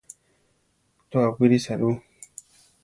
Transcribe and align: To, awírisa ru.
To, 1.11 1.17
awírisa 1.27 1.73
ru. 1.79 1.91